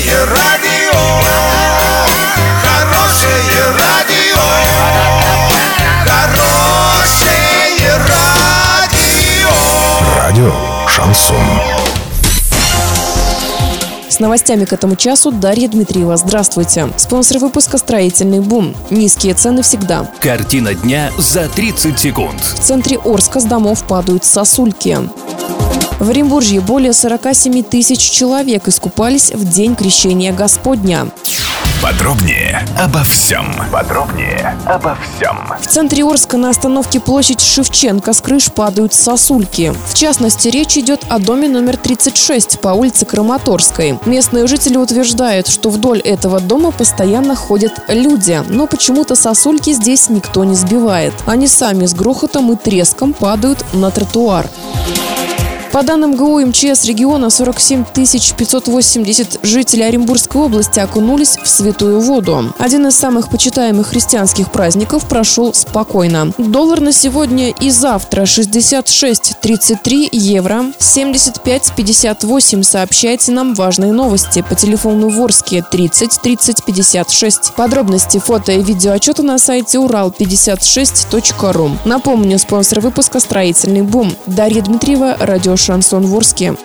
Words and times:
Хорошее 0.00 0.24
радио, 0.24 0.98
хорошее 2.62 3.64
радио, 3.78 4.40
хорошее 6.06 7.96
радио. 8.08 9.50
Радио 10.16 10.52
«Шансон». 10.88 11.36
С 14.08 14.18
новостями 14.20 14.64
к 14.64 14.72
этому 14.72 14.96
часу 14.96 15.32
Дарья 15.32 15.68
Дмитриева. 15.68 16.16
Здравствуйте. 16.16 16.88
Спонсор 16.96 17.38
выпуска 17.38 17.76
«Строительный 17.76 18.40
бум». 18.40 18.74
Низкие 18.88 19.34
цены 19.34 19.62
всегда. 19.62 20.10
Картина 20.20 20.74
дня 20.74 21.10
за 21.18 21.46
30 21.48 21.98
секунд. 21.98 22.40
В 22.40 22.60
центре 22.60 22.98
Орска 23.04 23.40
с 23.40 23.44
домов 23.44 23.84
падают 23.86 24.24
сосульки. 24.24 24.98
В 26.00 26.08
Оренбурге 26.08 26.60
более 26.60 26.94
47 26.94 27.62
тысяч 27.62 28.00
человек 28.00 28.68
искупались 28.68 29.32
в 29.32 29.44
день 29.44 29.76
крещения 29.76 30.32
Господня. 30.32 31.08
Подробнее 31.82 32.66
обо 32.82 33.04
всем. 33.04 33.54
Подробнее 33.70 34.56
обо 34.64 34.96
всем. 34.96 35.36
В 35.60 35.66
центре 35.66 36.02
Орска 36.02 36.38
на 36.38 36.48
остановке 36.48 37.00
площадь 37.00 37.42
Шевченко 37.42 38.14
с 38.14 38.22
крыш 38.22 38.50
падают 38.50 38.94
сосульки. 38.94 39.74
В 39.88 39.94
частности, 39.94 40.48
речь 40.48 40.78
идет 40.78 41.04
о 41.10 41.18
доме 41.18 41.48
номер 41.48 41.76
36 41.76 42.60
по 42.60 42.68
улице 42.68 43.04
Краматорской. 43.04 43.98
Местные 44.06 44.46
жители 44.46 44.78
утверждают, 44.78 45.48
что 45.48 45.68
вдоль 45.68 46.00
этого 46.00 46.40
дома 46.40 46.70
постоянно 46.70 47.36
ходят 47.36 47.72
люди, 47.88 48.42
но 48.48 48.66
почему-то 48.66 49.16
сосульки 49.16 49.74
здесь 49.74 50.08
никто 50.08 50.44
не 50.44 50.54
сбивает. 50.54 51.12
Они 51.26 51.46
сами 51.46 51.84
с 51.84 51.92
грохотом 51.92 52.52
и 52.52 52.56
треском 52.56 53.12
падают 53.12 53.66
на 53.74 53.90
тротуар. 53.90 54.48
По 55.72 55.84
данным 55.84 56.16
ГУ 56.16 56.40
МЧС 56.46 56.84
региона, 56.86 57.30
47 57.30 57.84
580 57.94 59.38
жителей 59.44 59.84
Оренбургской 59.84 60.42
области 60.42 60.80
окунулись 60.80 61.38
в 61.40 61.46
святую 61.48 62.00
воду. 62.00 62.52
Один 62.58 62.88
из 62.88 62.96
самых 62.96 63.30
почитаемых 63.30 63.86
христианских 63.86 64.50
праздников 64.50 65.08
прошел 65.08 65.54
спокойно. 65.54 66.32
Доллар 66.38 66.80
на 66.80 66.92
сегодня 66.92 67.50
и 67.50 67.70
завтра 67.70 68.22
66.33 68.22 70.08
евро, 70.10 70.64
75.58. 70.80 72.62
Сообщайте 72.64 73.30
нам 73.30 73.54
важные 73.54 73.92
новости 73.92 74.44
по 74.48 74.56
телефону 74.56 75.08
Ворске 75.08 75.64
30 75.70 76.20
30 76.20 76.64
56. 76.64 77.52
Подробности 77.54 78.18
фото 78.18 78.50
и 78.50 78.60
видеоотчета 78.60 79.22
на 79.22 79.38
сайте 79.38 79.78
урал56.ру. 79.78 81.70
Напомню, 81.84 82.40
спонсор 82.40 82.80
выпуска 82.80 83.20
«Строительный 83.20 83.82
бум». 83.82 84.12
Дарья 84.26 84.62
Дмитриева, 84.62 85.16
радио 85.20 85.56
«Шансон 85.64 86.06
Ворске». 86.06 86.56